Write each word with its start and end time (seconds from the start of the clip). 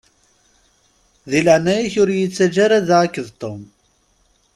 Di 1.29 1.39
leɛnaya-k 1.45 1.93
ur 2.01 2.09
yi-ttaǧǧa 2.17 2.59
ara 2.65 2.87
da 2.87 2.97
akked 3.05 3.27
Tom. 3.41 3.61